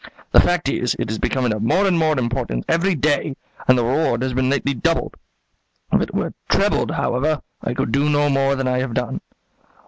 [0.31, 3.83] The fact is, it is becoming of more and more importance every day; and the
[3.85, 5.13] reward has been lately doubled.
[5.93, 9.21] If it were trebled, however, I could do no more than I have done."